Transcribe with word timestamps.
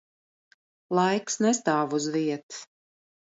Laiks 0.99 1.37
nestāv 1.47 1.93
uz 1.99 2.09
vietas. 2.17 2.63